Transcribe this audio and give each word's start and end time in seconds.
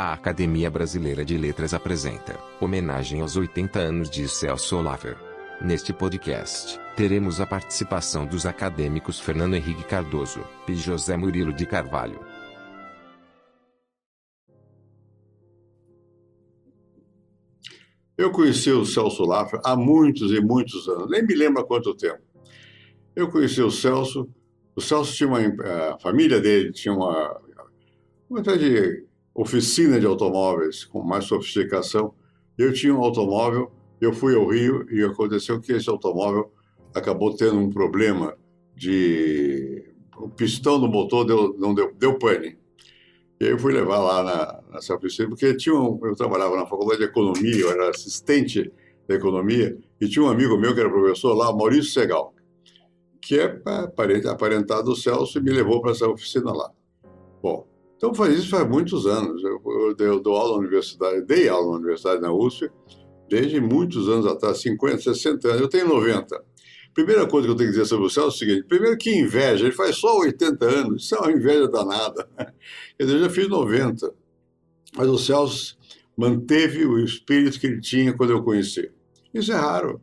A 0.00 0.12
Academia 0.12 0.70
Brasileira 0.70 1.24
de 1.24 1.36
Letras 1.36 1.74
apresenta 1.74 2.38
homenagem 2.60 3.20
aos 3.20 3.36
80 3.36 3.80
anos 3.80 4.08
de 4.08 4.28
Celso 4.28 4.76
Olaver. 4.76 5.16
Neste 5.60 5.92
podcast, 5.92 6.78
teremos 6.94 7.40
a 7.40 7.46
participação 7.48 8.24
dos 8.24 8.46
acadêmicos 8.46 9.18
Fernando 9.18 9.56
Henrique 9.56 9.82
Cardoso 9.82 10.44
e 10.68 10.74
José 10.76 11.16
Murilo 11.16 11.52
de 11.52 11.66
Carvalho. 11.66 12.20
Eu 18.16 18.30
conheci 18.30 18.70
o 18.70 18.84
Celso 18.86 19.24
Olaver 19.24 19.60
há 19.64 19.74
muitos 19.74 20.30
e 20.30 20.40
muitos 20.40 20.88
anos, 20.88 21.10
nem 21.10 21.26
me 21.26 21.34
lembro 21.34 21.60
há 21.60 21.66
quanto 21.66 21.92
tempo. 21.92 22.22
Eu 23.16 23.28
conheci 23.32 23.60
o 23.60 23.70
Celso, 23.72 24.30
o 24.76 24.80
Celso 24.80 25.12
tinha 25.12 25.28
uma, 25.28 25.40
a 25.40 25.98
família 25.98 26.40
dele 26.40 26.70
tinha 26.70 26.94
uma, 26.94 27.40
uma 28.30 28.40
de 28.40 29.07
oficina 29.40 30.00
de 30.00 30.06
automóveis 30.06 30.84
com 30.84 31.00
mais 31.00 31.24
sofisticação. 31.24 32.12
Eu 32.58 32.72
tinha 32.72 32.92
um 32.92 33.04
automóvel, 33.04 33.70
eu 34.00 34.12
fui 34.12 34.34
ao 34.34 34.48
Rio 34.48 34.84
e 34.90 35.04
aconteceu 35.04 35.60
que 35.60 35.72
esse 35.72 35.88
automóvel 35.88 36.52
acabou 36.92 37.34
tendo 37.36 37.56
um 37.56 37.70
problema 37.70 38.36
de 38.74 39.84
o 40.16 40.28
pistão 40.28 40.80
do 40.80 40.88
motor 40.88 41.24
deu, 41.24 41.56
não 41.56 41.72
deu, 41.72 41.94
deu 41.94 42.18
pane. 42.18 42.58
E 43.40 43.44
aí 43.44 43.50
eu 43.52 43.58
fui 43.60 43.72
levar 43.72 44.00
lá 44.00 44.24
na, 44.24 44.74
nessa 44.74 44.96
oficina, 44.96 45.28
porque 45.28 45.54
tinha 45.54 45.76
um, 45.76 46.00
eu 46.02 46.16
trabalhava 46.16 46.56
na 46.56 46.66
faculdade 46.66 46.98
de 46.98 47.04
economia, 47.04 47.60
eu 47.60 47.70
era 47.70 47.90
assistente 47.90 48.72
da 49.06 49.14
economia, 49.14 49.78
e 50.00 50.08
tinha 50.08 50.24
um 50.24 50.28
amigo 50.28 50.58
meu 50.58 50.74
que 50.74 50.80
era 50.80 50.90
professor 50.90 51.34
lá, 51.34 51.52
Maurício 51.52 51.92
Segal, 51.92 52.34
que 53.22 53.38
é 53.38 53.62
aparentado 54.28 54.82
do 54.82 54.96
Celso 54.96 55.38
e 55.38 55.42
me 55.42 55.52
levou 55.52 55.80
para 55.80 55.92
essa 55.92 56.08
oficina 56.08 56.52
lá. 56.52 56.72
Bom, 57.40 57.64
então 57.98 58.14
faz 58.14 58.38
isso 58.38 58.48
faz 58.48 58.66
muitos 58.66 59.06
anos. 59.06 59.42
Eu, 59.42 59.60
eu, 59.66 59.96
eu 59.98 60.20
dou 60.20 60.36
aula 60.36 60.52
na 60.52 60.58
universidade, 60.58 61.20
dei 61.26 61.48
aula 61.48 61.72
na 61.72 61.76
universidade 61.78 62.22
na 62.22 62.32
USP, 62.32 62.70
desde 63.28 63.60
muitos 63.60 64.08
anos 64.08 64.24
atrás, 64.24 64.62
50, 64.62 65.02
60 65.02 65.48
anos. 65.48 65.60
Eu 65.60 65.68
tenho 65.68 65.88
90. 65.88 66.42
Primeira 66.94 67.26
coisa 67.26 67.46
que 67.46 67.52
eu 67.52 67.56
tenho 67.56 67.70
que 67.70 67.76
dizer 67.76 67.88
sobre 67.88 68.06
o 68.06 68.08
Celso 68.10 68.28
é 68.28 68.46
o 68.46 68.48
seguinte: 68.48 68.68
primeiro, 68.68 68.96
que 68.96 69.10
inveja, 69.10 69.64
ele 69.64 69.74
faz 69.74 69.96
só 69.96 70.16
80 70.20 70.64
anos, 70.64 71.04
isso 71.04 71.16
é 71.16 71.18
uma 71.18 71.32
inveja 71.32 71.68
danada. 71.68 72.28
Eu 72.98 73.18
já 73.18 73.28
fiz 73.28 73.48
90. 73.48 74.14
Mas 74.96 75.08
o 75.08 75.18
Celso 75.18 75.76
manteve 76.16 76.86
o 76.86 76.98
espírito 76.98 77.60
que 77.60 77.66
ele 77.66 77.80
tinha 77.80 78.12
quando 78.12 78.30
eu 78.30 78.42
conheci. 78.42 78.90
Isso 79.34 79.52
é 79.52 79.56
raro. 79.56 80.00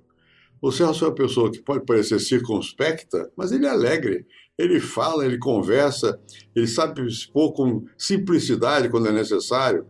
O 0.62 0.72
Celso 0.72 1.06
é 1.06 1.08
uma 1.08 1.16
pessoa 1.16 1.52
que 1.52 1.62
pode 1.62 1.86
parecer 1.86 2.20
circunspecta, 2.20 3.32
mas 3.36 3.52
ele 3.52 3.66
é 3.66 3.70
alegre. 3.70 4.26
Ele 4.58 4.80
fala, 4.80 5.26
ele 5.26 5.38
conversa, 5.38 6.20
ele 6.56 6.68
sabe 6.68 7.06
expor 7.06 7.52
com 7.54 7.86
simplicidade 7.98 8.90
quando 8.90 9.08
é 9.08 9.12
necessário. 9.12 9.86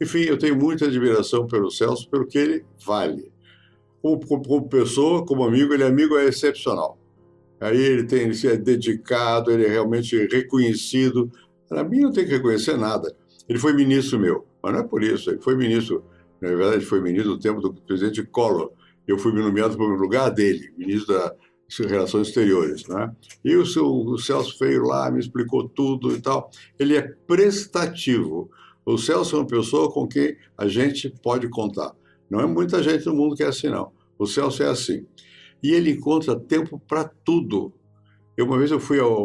Enfim, 0.00 0.20
eu 0.20 0.38
tenho 0.38 0.56
muita 0.56 0.86
admiração 0.86 1.46
pelo 1.46 1.70
Celso, 1.70 2.08
pelo 2.10 2.26
que 2.26 2.38
ele 2.38 2.64
vale. 2.84 3.30
Como, 4.02 4.20
como, 4.26 4.68
pessoa, 4.68 5.24
como 5.24 5.44
amigo, 5.44 5.74
ele 5.74 5.84
é 5.84 5.86
amigo 5.86 6.16
é 6.16 6.24
excepcional. 6.24 6.98
Aí 7.60 7.78
ele 7.78 8.04
tem, 8.04 8.22
ele 8.22 8.48
é 8.48 8.56
dedicado, 8.56 9.50
ele 9.50 9.66
é 9.66 9.68
realmente 9.68 10.16
reconhecido. 10.26 11.30
Para 11.68 11.84
mim 11.84 12.00
não 12.00 12.12
tem 12.12 12.24
que 12.24 12.32
reconhecer 12.32 12.76
nada. 12.78 13.14
Ele 13.46 13.58
foi 13.58 13.74
ministro 13.74 14.18
meu, 14.18 14.46
mas 14.62 14.72
não 14.72 14.80
é 14.80 14.82
por 14.82 15.02
isso. 15.02 15.30
Ele 15.30 15.40
foi 15.40 15.54
ministro, 15.54 16.02
na 16.40 16.48
verdade, 16.48 16.84
foi 16.84 17.00
ministro 17.00 17.32
no 17.32 17.38
tempo 17.38 17.60
do 17.60 17.74
presidente 17.74 18.22
Collor. 18.24 18.72
Eu 19.06 19.18
fui 19.18 19.32
nomeado 19.32 19.76
para 19.76 19.84
o 19.84 19.96
lugar 19.96 20.30
dele, 20.30 20.72
ministro 20.78 21.14
da 21.14 21.34
Relações 21.78 22.28
Exteriores. 22.28 22.86
Né? 22.86 23.14
E 23.44 23.56
o, 23.56 23.64
seu, 23.64 23.86
o 23.86 24.18
Celso 24.18 24.56
veio 24.58 24.82
lá, 24.84 25.10
me 25.10 25.20
explicou 25.20 25.68
tudo 25.68 26.14
e 26.14 26.20
tal. 26.20 26.50
Ele 26.78 26.96
é 26.96 27.02
prestativo. 27.02 28.50
O 28.84 28.98
Celso 28.98 29.36
é 29.36 29.38
uma 29.38 29.46
pessoa 29.46 29.90
com 29.92 30.06
quem 30.06 30.36
a 30.56 30.66
gente 30.66 31.12
pode 31.22 31.48
contar. 31.48 31.94
Não 32.28 32.40
é 32.40 32.46
muita 32.46 32.82
gente 32.82 33.06
no 33.06 33.14
mundo 33.14 33.36
que 33.36 33.42
é 33.42 33.46
assim, 33.46 33.68
não. 33.68 33.92
O 34.18 34.26
Celso 34.26 34.62
é 34.62 34.68
assim. 34.68 35.06
E 35.62 35.72
ele 35.72 35.90
encontra 35.90 36.38
tempo 36.38 36.80
para 36.88 37.04
tudo. 37.04 37.72
Eu, 38.36 38.46
uma 38.46 38.58
vez 38.58 38.70
eu 38.70 38.80
fui 38.80 38.98
ao, 38.98 39.24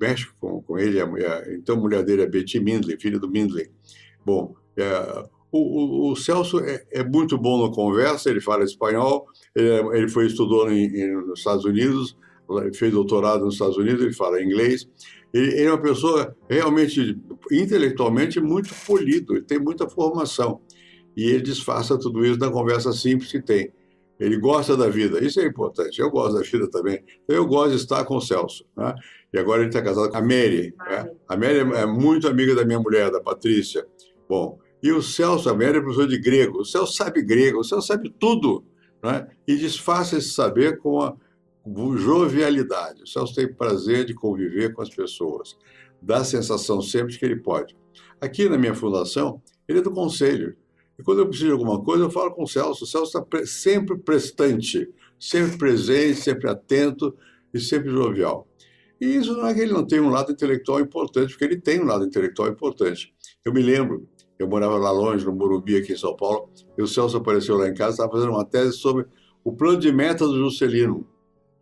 México 0.00 0.34
com, 0.38 0.62
com 0.62 0.78
ele, 0.78 1.00
a 1.00 1.06
mulher, 1.06 1.52
então 1.54 1.76
a 1.76 1.80
mulher 1.80 2.04
dele 2.04 2.22
é 2.22 2.26
Betty 2.26 2.60
Mindley, 2.60 2.98
filha 3.00 3.18
do 3.18 3.30
Mindley. 3.30 3.70
Bom, 4.24 4.54
é, 4.76 5.28
o, 5.50 5.58
o, 5.58 6.12
o, 6.12 6.16
Celso 6.16 6.60
é, 6.60 6.84
é, 6.92 7.04
muito 7.04 7.38
bom 7.38 7.66
na 7.66 7.74
conversa, 7.74 8.28
ele 8.28 8.40
fala 8.40 8.64
espanhol, 8.64 9.26
ele, 9.54 9.68
é, 9.68 9.98
ele 9.98 10.08
foi 10.08 10.26
estudou 10.26 10.70
em, 10.70 10.86
em, 10.86 11.12
nos 11.26 11.38
Estados 11.38 11.64
Unidos, 11.64 12.16
fez 12.74 12.92
doutorado 12.92 13.44
nos 13.44 13.54
Estados 13.54 13.76
Unidos, 13.76 14.02
ele 14.02 14.12
fala 14.12 14.42
inglês. 14.42 14.88
Ele, 15.32 15.52
ele, 15.52 15.64
é 15.64 15.70
uma 15.70 15.82
pessoa 15.82 16.36
realmente, 16.48 17.18
intelectualmente, 17.50 18.40
muito 18.40 18.72
polido, 18.86 19.34
ele 19.34 19.44
tem 19.44 19.58
muita 19.58 19.88
formação. 19.88 20.60
E 21.16 21.24
ele 21.24 21.42
disfarça 21.42 21.98
tudo 21.98 22.24
isso 22.24 22.38
na 22.38 22.50
conversa 22.50 22.92
simples 22.92 23.32
que 23.32 23.40
tem. 23.40 23.72
Ele 24.18 24.38
gosta 24.38 24.76
da 24.76 24.88
vida, 24.88 25.22
isso 25.22 25.40
é 25.40 25.46
importante. 25.46 26.00
Eu 26.00 26.10
gosto 26.10 26.34
da 26.34 26.42
vida 26.42 26.68
também. 26.70 27.02
Eu 27.28 27.46
gosto 27.46 27.70
de 27.70 27.76
estar 27.76 28.04
com 28.04 28.16
o 28.16 28.20
Celso. 28.20 28.64
Né? 28.76 28.94
E 29.32 29.38
agora 29.38 29.60
ele 29.60 29.68
está 29.68 29.82
casado 29.82 30.10
com 30.10 30.16
a 30.16 30.22
Mary. 30.22 30.74
Né? 30.78 31.10
A 31.28 31.36
Mary 31.36 31.58
é 31.58 31.86
muito 31.86 32.26
amiga 32.26 32.54
da 32.54 32.64
minha 32.64 32.80
mulher, 32.80 33.10
da 33.10 33.20
Patrícia. 33.20 33.86
Bom, 34.28 34.58
e 34.86 34.92
o 34.92 35.02
Celso, 35.02 35.48
a 35.50 35.52
Mary 35.52 35.78
é 35.78 35.80
professor 35.80 36.06
de 36.06 36.18
grego. 36.18 36.60
O 36.60 36.64
Celso 36.64 36.92
sabe 36.92 37.20
grego, 37.20 37.58
o 37.58 37.64
Celso 37.64 37.88
sabe 37.88 38.08
tudo. 38.08 38.64
Né? 39.02 39.26
E 39.46 39.56
disfarça 39.56 40.16
esse 40.16 40.30
saber 40.30 40.78
com 40.78 41.00
a 41.00 41.16
jovialidade. 41.96 43.02
O 43.02 43.06
Celso 43.06 43.34
tem 43.34 43.52
prazer 43.52 44.04
de 44.04 44.14
conviver 44.14 44.72
com 44.72 44.82
as 44.82 44.88
pessoas. 44.88 45.56
Dá 46.00 46.18
a 46.18 46.24
sensação 46.24 46.80
sempre 46.80 47.12
de 47.12 47.18
que 47.18 47.24
ele 47.24 47.36
pode. 47.36 47.76
Aqui 48.20 48.48
na 48.48 48.56
minha 48.56 48.74
fundação, 48.74 49.42
ele 49.66 49.80
é 49.80 49.82
do 49.82 49.90
conselho. 49.90 50.56
E 50.96 51.02
quando 51.02 51.18
eu 51.18 51.26
preciso 51.26 51.48
de 51.48 51.52
alguma 51.52 51.82
coisa, 51.82 52.04
eu 52.04 52.10
falo 52.10 52.30
com 52.30 52.44
o 52.44 52.48
Celso. 52.48 52.84
O 52.84 52.86
Celso 52.86 53.18
está 53.18 53.44
sempre 53.44 53.98
prestante, 53.98 54.88
sempre 55.18 55.58
presente, 55.58 56.20
sempre 56.20 56.48
atento 56.48 57.12
e 57.52 57.58
sempre 57.58 57.90
jovial. 57.90 58.46
E 59.00 59.16
isso 59.16 59.36
não 59.36 59.46
é 59.46 59.52
que 59.52 59.60
ele 59.60 59.72
não 59.72 59.84
tem 59.84 60.00
um 60.00 60.10
lado 60.10 60.32
intelectual 60.32 60.80
importante, 60.80 61.30
porque 61.30 61.44
ele 61.44 61.60
tem 61.60 61.80
um 61.80 61.86
lado 61.86 62.04
intelectual 62.04 62.48
importante. 62.48 63.12
Eu 63.44 63.52
me 63.52 63.60
lembro, 63.60 64.08
eu 64.38 64.48
morava 64.48 64.76
lá 64.76 64.90
longe, 64.90 65.24
no 65.24 65.32
Morumbi, 65.32 65.76
aqui 65.76 65.92
em 65.92 65.96
São 65.96 66.14
Paulo, 66.14 66.50
e 66.76 66.82
o 66.82 66.86
Celso 66.86 67.16
apareceu 67.16 67.56
lá 67.56 67.68
em 67.68 67.74
casa, 67.74 67.92
estava 67.92 68.12
fazendo 68.12 68.32
uma 68.32 68.44
tese 68.44 68.72
sobre 68.72 69.06
o 69.42 69.52
plano 69.52 69.78
de 69.78 69.90
meta 69.92 70.26
do 70.26 70.36
Juscelino. 70.38 71.06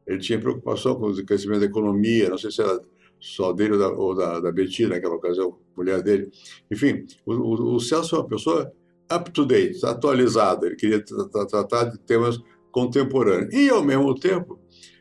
Ele 0.06 0.18
tinha 0.18 0.38
preocupação 0.38 0.96
com 0.96 1.06
o 1.06 1.26
crescimento 1.26 1.60
da 1.60 1.66
economia, 1.66 2.28
não 2.28 2.38
sei 2.38 2.50
se 2.50 2.60
era 2.60 2.80
só 3.20 3.52
dele 3.52 3.74
ou 3.74 3.78
da, 3.78 3.88
ou 3.88 4.14
da, 4.14 4.40
da 4.40 4.52
naquela 4.88 5.14
ocasião, 5.14 5.56
mulher 5.76 6.02
dele. 6.02 6.30
Enfim, 6.70 7.06
o, 7.24 7.32
o, 7.32 7.74
o 7.76 7.80
Celso 7.80 8.16
é 8.16 8.18
uma 8.18 8.28
pessoa 8.28 8.70
up 9.12 9.30
to 9.30 9.46
date, 9.46 9.84
atualizado. 9.84 10.66
Ele 10.66 10.76
queria 10.76 11.02
tratar 11.02 11.84
de 11.84 11.98
temas 12.00 12.38
contemporâneos. 12.70 13.52
E, 13.54 13.70
ao 13.70 13.82
mesmo 13.82 14.14
tempo, 14.14 14.58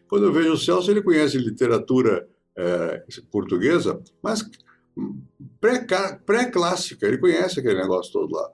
quando 0.08 0.26
eu 0.26 0.32
vejo 0.32 0.54
o 0.54 0.58
Celso, 0.58 0.90
ele 0.92 1.02
conhece 1.02 1.38
literatura 1.38 2.28
é, 2.58 3.04
portuguesa, 3.32 4.02
mas 4.22 4.48
pré-clássica. 6.26 7.08
Ele 7.08 7.18
conhece 7.18 7.60
aquele 7.60 7.82
negócio 7.82 8.12
todo 8.12 8.34
lá. 8.34 8.50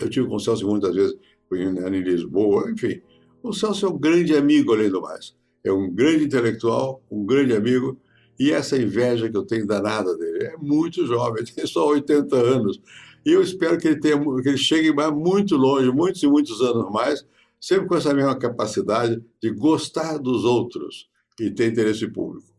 Eu 0.00 0.08
tive 0.08 0.28
com 0.28 0.36
o 0.36 0.40
Celso 0.40 0.66
muitas 0.66 0.94
vezes 0.94 1.16
em 1.52 2.00
Lisboa, 2.00 2.70
enfim. 2.70 3.00
O 3.42 3.52
Celso 3.52 3.86
é 3.86 3.88
um 3.88 3.98
grande 3.98 4.34
amigo, 4.34 4.72
além 4.72 4.90
do 4.90 5.00
mais. 5.00 5.34
É 5.62 5.72
um 5.72 5.90
grande 5.90 6.24
intelectual, 6.24 7.02
um 7.10 7.24
grande 7.24 7.54
amigo, 7.54 7.98
e 8.38 8.50
essa 8.50 8.76
inveja 8.76 9.30
que 9.30 9.36
eu 9.36 9.44
tenho 9.44 9.66
danada 9.66 10.16
dele. 10.16 10.44
É 10.44 10.56
muito 10.56 11.06
jovem, 11.06 11.44
tem 11.44 11.66
só 11.66 11.88
80 11.88 12.36
anos. 12.36 12.80
E 13.24 13.32
eu 13.32 13.40
espero 13.40 13.78
que 13.78 13.88
ele, 13.88 14.00
tenha, 14.00 14.18
que 14.42 14.48
ele 14.48 14.58
chegue 14.58 14.92
muito 15.12 15.56
longe, 15.56 15.90
muitos 15.90 16.22
e 16.22 16.26
muitos 16.26 16.60
anos 16.60 16.90
mais, 16.90 17.24
sempre 17.60 17.86
com 17.86 17.96
essa 17.96 18.12
mesma 18.12 18.36
capacidade 18.36 19.22
de 19.42 19.50
gostar 19.50 20.18
dos 20.18 20.44
outros 20.44 21.08
e 21.40 21.50
ter 21.50 21.70
interesse 21.70 22.06
público. 22.08 22.53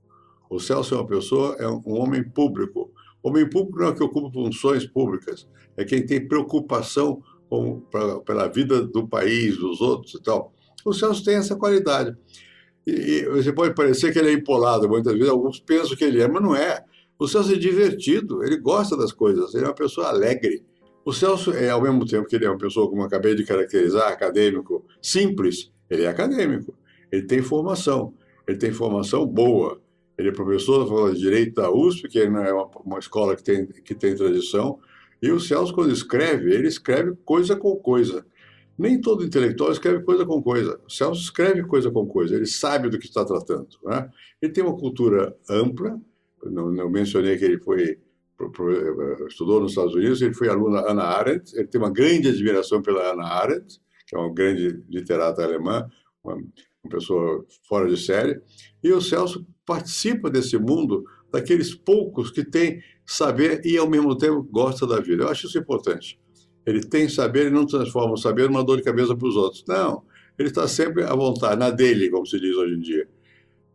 O 0.49 0.59
Celso 0.59 0.95
é 0.95 0.97
uma 0.97 1.07
pessoa, 1.07 1.55
é 1.59 1.67
um 1.67 1.81
homem 1.99 2.23
público. 2.23 2.91
Homem 3.23 3.49
público 3.49 3.79
não 3.79 3.87
é 3.87 3.93
que 3.93 4.03
ocupa 4.03 4.31
funções 4.31 4.85
públicas, 4.85 5.47
é 5.75 5.83
quem 5.83 6.05
tem 6.05 6.27
preocupação 6.27 7.21
com, 7.49 7.79
pra, 7.91 8.19
pela 8.19 8.47
vida 8.47 8.83
do 8.83 9.07
país, 9.07 9.57
dos 9.57 9.81
outros 9.81 10.13
e 10.13 10.21
tal. 10.21 10.53
O 10.85 10.93
Celso 10.93 11.23
tem 11.23 11.35
essa 11.35 11.55
qualidade. 11.55 12.15
E, 12.85 12.91
e 12.91 13.25
você 13.29 13.51
pode 13.51 13.73
parecer 13.73 14.13
que 14.13 14.19
ele 14.19 14.29
é 14.29 14.33
empolado, 14.33 14.87
muitas 14.87 15.13
vezes 15.13 15.29
alguns 15.29 15.59
pensam 15.59 15.95
que 15.95 16.03
ele 16.03 16.21
é, 16.21 16.27
mas 16.27 16.43
não 16.43 16.55
é. 16.55 16.83
O 17.17 17.27
Celso 17.27 17.53
é 17.53 17.57
divertido, 17.57 18.43
ele 18.43 18.57
gosta 18.57 18.95
das 18.95 19.11
coisas, 19.11 19.55
ele 19.55 19.63
é 19.63 19.67
uma 19.67 19.73
pessoa 19.73 20.07
alegre. 20.07 20.63
O 21.05 21.13
Celso 21.13 21.51
é, 21.51 21.69
ao 21.69 21.81
mesmo 21.81 22.05
tempo 22.05 22.27
que 22.27 22.35
ele 22.35 22.45
é 22.45 22.49
uma 22.49 22.57
pessoa, 22.57 22.89
como 22.89 23.01
eu 23.01 23.05
acabei 23.05 23.35
de 23.35 23.43
caracterizar, 23.43 24.11
acadêmico, 24.11 24.85
simples, 25.01 25.71
ele 25.89 26.03
é 26.03 26.07
acadêmico. 26.07 26.75
Ele 27.11 27.23
tem 27.23 27.41
formação, 27.41 28.13
ele 28.47 28.57
tem 28.57 28.71
formação 28.71 29.25
boa. 29.25 29.79
Ele 30.17 30.29
é 30.29 30.31
professor 30.31 31.13
de 31.13 31.19
Direito 31.19 31.55
da 31.55 31.71
USP, 31.71 32.07
que 32.07 32.19
é 32.19 32.27
uma, 32.29 32.69
uma 32.83 32.99
escola 32.99 33.35
que 33.35 33.43
tem, 33.43 33.65
que 33.65 33.93
tem 33.93 34.15
tradição. 34.15 34.79
E 35.21 35.31
o 35.31 35.39
Celso, 35.39 35.73
quando 35.73 35.91
escreve, 35.91 36.53
ele 36.53 36.67
escreve 36.67 37.15
coisa 37.25 37.55
com 37.55 37.75
coisa. 37.75 38.25
Nem 38.77 38.99
todo 38.99 39.23
intelectual 39.23 39.71
escreve 39.71 40.03
coisa 40.03 40.25
com 40.25 40.41
coisa. 40.41 40.79
O 40.85 40.89
Celso 40.89 41.21
escreve 41.21 41.63
coisa 41.63 41.89
com 41.89 42.05
coisa, 42.05 42.35
ele 42.35 42.45
sabe 42.45 42.89
do 42.89 42.99
que 42.99 43.05
está 43.05 43.25
tratando. 43.25 43.69
Né? 43.83 44.09
Ele 44.41 44.51
tem 44.51 44.63
uma 44.63 44.77
cultura 44.77 45.35
ampla, 45.49 45.99
não, 46.43 46.71
não 46.71 46.89
mencionei 46.89 47.37
que 47.37 47.45
ele 47.45 47.59
foi 47.59 47.97
estudou 49.27 49.61
nos 49.61 49.71
Estados 49.71 49.95
Unidos, 49.95 50.21
ele 50.21 50.33
foi 50.33 50.49
aluno 50.49 50.75
da 50.75 50.91
Ana 50.91 51.03
Arendt, 51.03 51.55
ele 51.55 51.67
tem 51.67 51.79
uma 51.79 51.91
grande 51.91 52.27
admiração 52.27 52.81
pela 52.81 53.13
Ana 53.13 53.23
Arendt, 53.23 53.79
que 54.05 54.15
é 54.15 54.19
uma 54.19 54.33
grande 54.33 54.83
literata 54.89 55.41
alemã, 55.41 55.87
uma, 56.25 56.35
uma 56.35 56.89
pessoa 56.89 57.45
fora 57.67 57.89
de 57.89 57.97
série, 57.97 58.39
e 58.83 58.91
o 58.91 59.01
Celso 59.01 59.45
participa 59.65 60.29
desse 60.29 60.57
mundo 60.57 61.03
daqueles 61.31 61.73
poucos 61.73 62.31
que 62.31 62.43
têm 62.43 62.81
saber 63.05 63.61
e, 63.65 63.77
ao 63.77 63.89
mesmo 63.89 64.17
tempo, 64.17 64.43
gosta 64.43 64.87
da 64.87 64.99
vida. 64.99 65.23
Eu 65.23 65.29
acho 65.29 65.47
isso 65.47 65.57
importante. 65.57 66.19
Ele 66.65 66.81
tem 66.81 67.07
saber 67.07 67.47
e 67.47 67.49
não 67.49 67.65
transforma 67.65 68.13
o 68.13 68.17
saber 68.17 68.49
numa 68.49 68.63
dor 68.63 68.77
de 68.77 68.83
cabeça 68.83 69.15
para 69.15 69.27
os 69.27 69.35
outros. 69.35 69.63
Não, 69.67 70.03
ele 70.37 70.49
está 70.49 70.67
sempre 70.67 71.03
à 71.03 71.13
vontade, 71.13 71.59
na 71.59 71.69
dele, 71.69 72.09
como 72.09 72.25
se 72.25 72.39
diz 72.39 72.55
hoje 72.55 72.75
em 72.75 72.79
dia. 72.79 73.07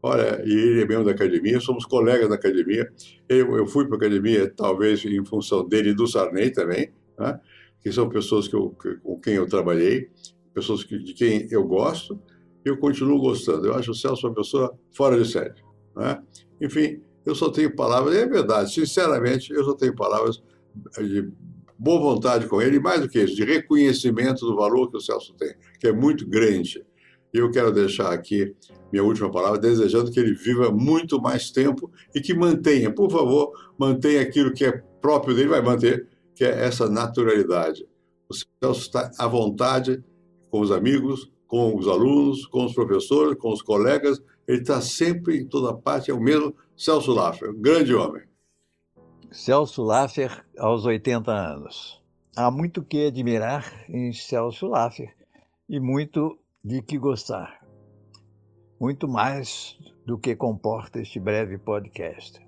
Olha, 0.02 0.42
e 0.46 0.52
ele 0.52 0.82
é 0.82 0.86
membro 0.86 1.04
da 1.04 1.10
academia, 1.10 1.60
somos 1.60 1.84
colegas 1.84 2.28
da 2.28 2.34
academia. 2.34 2.90
Eu, 3.28 3.56
eu 3.56 3.66
fui 3.66 3.84
para 3.84 3.96
a 3.96 3.98
academia, 3.98 4.50
talvez 4.50 5.04
em 5.04 5.24
função 5.24 5.66
dele 5.68 5.90
e 5.90 5.94
do 5.94 6.06
Sarney 6.06 6.50
também, 6.50 6.90
né? 7.18 7.38
que 7.82 7.92
são 7.92 8.08
pessoas 8.08 8.48
que 8.48 8.54
eu, 8.54 8.74
com 9.02 9.20
quem 9.20 9.34
eu 9.34 9.46
trabalhei, 9.46 10.10
pessoas 10.54 10.82
que, 10.82 10.98
de 10.98 11.12
quem 11.12 11.46
eu 11.50 11.64
gosto, 11.64 12.20
eu 12.64 12.76
continuo 12.78 13.18
gostando. 13.18 13.66
Eu 13.66 13.74
acho 13.74 13.90
o 13.90 13.94
Celso 13.94 14.26
uma 14.26 14.34
pessoa 14.34 14.76
fora 14.92 15.20
de 15.20 15.30
série. 15.30 15.54
Né? 15.96 16.22
Enfim, 16.60 17.00
eu 17.24 17.34
só 17.34 17.50
tenho 17.50 17.74
palavras, 17.74 18.14
é 18.14 18.26
verdade, 18.26 18.72
sinceramente, 18.72 19.52
eu 19.52 19.64
só 19.64 19.74
tenho 19.74 19.94
palavras 19.94 20.42
de 20.98 21.30
boa 21.78 22.00
vontade 22.00 22.46
com 22.46 22.60
ele, 22.60 22.76
e 22.76 22.80
mais 22.80 23.00
do 23.00 23.08
que 23.08 23.18
isso, 23.18 23.34
de 23.34 23.44
reconhecimento 23.44 24.46
do 24.46 24.54
valor 24.54 24.90
que 24.90 24.96
o 24.96 25.00
Celso 25.00 25.34
tem, 25.34 25.54
que 25.78 25.86
é 25.86 25.92
muito 25.92 26.26
grande. 26.28 26.84
E 27.32 27.38
eu 27.38 27.50
quero 27.50 27.72
deixar 27.72 28.12
aqui 28.12 28.54
minha 28.92 29.04
última 29.04 29.30
palavra, 29.30 29.58
desejando 29.58 30.10
que 30.10 30.18
ele 30.18 30.34
viva 30.34 30.70
muito 30.70 31.20
mais 31.20 31.50
tempo 31.50 31.90
e 32.14 32.20
que 32.20 32.34
mantenha, 32.34 32.92
por 32.92 33.10
favor, 33.10 33.52
mantenha 33.78 34.20
aquilo 34.20 34.52
que 34.52 34.64
é 34.64 34.72
próprio 35.00 35.34
dele, 35.34 35.48
vai 35.48 35.62
manter, 35.62 36.06
que 36.34 36.44
é 36.44 36.64
essa 36.64 36.88
naturalidade. 36.88 37.86
O 38.28 38.34
Celso 38.34 38.80
está 38.80 39.10
à 39.18 39.26
vontade 39.26 40.02
com 40.50 40.60
os 40.60 40.70
amigos, 40.70 41.30
com 41.50 41.76
os 41.76 41.88
alunos, 41.88 42.46
com 42.46 42.64
os 42.64 42.72
professores, 42.72 43.36
com 43.36 43.52
os 43.52 43.60
colegas, 43.60 44.22
ele 44.46 44.60
está 44.60 44.80
sempre 44.80 45.36
em 45.36 45.44
toda 45.44 45.76
parte, 45.76 46.08
é 46.08 46.14
o 46.14 46.20
mesmo 46.20 46.54
Celso 46.76 47.12
Laffer, 47.12 47.50
um 47.50 47.60
grande 47.60 47.92
homem. 47.92 48.22
Celso 49.32 49.82
Laffer, 49.82 50.46
aos 50.56 50.86
80 50.86 51.32
anos. 51.32 52.00
Há 52.36 52.52
muito 52.52 52.84
que 52.84 53.08
admirar 53.08 53.84
em 53.88 54.12
Celso 54.12 54.68
Laffer 54.68 55.12
e 55.68 55.80
muito 55.80 56.38
de 56.64 56.82
que 56.82 56.96
gostar. 56.96 57.66
Muito 58.80 59.08
mais 59.08 59.76
do 60.06 60.16
que 60.16 60.36
comporta 60.36 61.00
este 61.00 61.18
breve 61.18 61.58
podcast. 61.58 62.40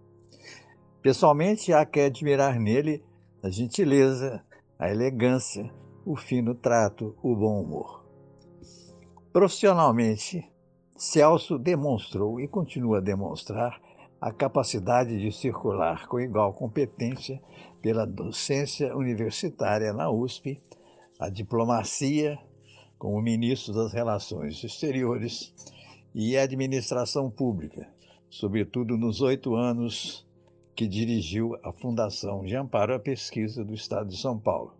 Pessoalmente, 1.03 1.73
há 1.73 1.85
que 1.85 1.99
admirar 1.99 2.61
nele 2.61 3.03
a 3.43 3.51
gentileza, 3.51 4.45
a 4.79 4.89
elegância, 4.89 5.69
o 6.07 6.15
fino 6.15 6.55
trato, 6.55 7.17
o 7.21 7.35
bom 7.35 7.61
humor. 7.61 8.02
Profissionalmente, 9.33 10.47
Celso 10.95 11.59
demonstrou 11.59 12.39
e 12.39 12.47
continua 12.47 12.99
a 12.99 13.01
demonstrar 13.01 13.81
a 14.21 14.31
capacidade 14.31 15.19
de 15.19 15.33
circular 15.33 16.07
com 16.07 16.21
igual 16.21 16.53
competência 16.53 17.43
pela 17.81 18.07
docência 18.07 18.95
universitária 18.95 19.91
na 19.95 20.11
USP, 20.11 20.61
a 21.19 21.31
diplomacia 21.31 22.39
como 22.99 23.23
ministro 23.23 23.73
das 23.73 23.95
Relações 23.95 24.63
Exteriores 24.63 25.55
e 26.15 26.37
a 26.37 26.43
administração 26.43 27.31
pública, 27.31 27.89
sobretudo 28.29 28.99
nos 28.99 29.23
oito 29.23 29.55
anos 29.55 30.27
que 30.77 30.87
dirigiu 30.87 31.59
a 31.65 31.73
Fundação 31.73 32.45
de 32.45 32.55
Amparo 32.55 32.95
à 32.95 32.99
Pesquisa 32.99 33.65
do 33.65 33.73
Estado 33.73 34.11
de 34.11 34.19
São 34.19 34.39
Paulo, 34.39 34.75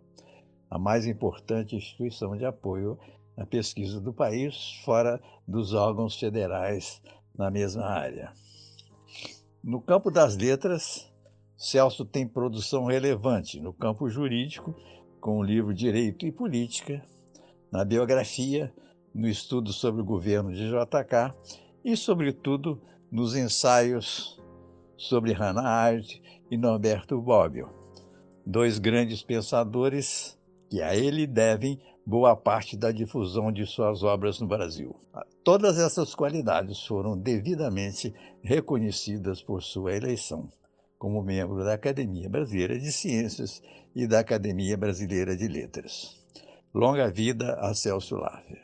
a 0.69 0.77
mais 0.77 1.07
importante 1.07 1.75
instituição 1.75 2.37
de 2.37 2.45
apoio 2.45 2.99
à 3.35 3.45
pesquisa 3.45 3.99
do 3.99 4.13
país, 4.13 4.81
fora 4.83 5.21
dos 5.47 5.73
órgãos 5.73 6.19
federais 6.19 7.01
na 7.37 7.49
mesma 7.49 7.85
área. 7.85 8.31
No 9.63 9.81
campo 9.81 10.11
das 10.11 10.35
letras, 10.35 11.11
Celso 11.55 12.03
tem 12.03 12.27
produção 12.27 12.85
relevante 12.85 13.59
no 13.59 13.73
campo 13.73 14.09
jurídico, 14.09 14.75
com 15.21 15.39
o 15.39 15.43
livro 15.43 15.73
Direito 15.73 16.25
e 16.25 16.31
Política, 16.31 17.01
na 17.71 17.85
biografia, 17.85 18.73
no 19.13 19.27
estudo 19.27 19.71
sobre 19.71 20.01
o 20.01 20.05
governo 20.05 20.51
de 20.51 20.67
JK 20.67 21.33
e, 21.83 21.95
sobretudo, 21.95 22.81
nos 23.11 23.35
ensaios 23.35 24.41
sobre 24.97 25.33
Hannah 25.33 25.67
Arendt 25.67 26.21
e 26.49 26.57
Norberto 26.57 27.21
Bobbio, 27.21 27.69
dois 28.45 28.79
grandes 28.79 29.23
pensadores 29.23 30.37
que 30.69 30.81
a 30.81 30.95
ele 30.95 31.25
devem 31.25 31.79
boa 32.05 32.35
parte 32.35 32.75
da 32.75 32.91
difusão 32.91 33.51
de 33.51 33.65
suas 33.65 34.03
obras 34.03 34.39
no 34.39 34.47
Brasil. 34.47 34.95
Todas 35.43 35.77
essas 35.77 36.13
qualidades 36.13 36.85
foram 36.85 37.17
devidamente 37.17 38.13
reconhecidas 38.41 39.41
por 39.41 39.63
sua 39.63 39.95
eleição 39.95 40.49
como 41.03 41.21
membro 41.21 41.65
da 41.65 41.73
Academia 41.73 42.29
Brasileira 42.29 42.79
de 42.79 42.89
Ciências 42.89 43.61
e 43.93 44.07
da 44.07 44.19
Academia 44.19 44.77
Brasileira 44.77 45.35
de 45.35 45.49
Letras. 45.49 46.17
Longa 46.73 47.11
vida 47.11 47.55
a 47.59 47.73
Celso 47.73 48.15
Laffer. 48.15 48.61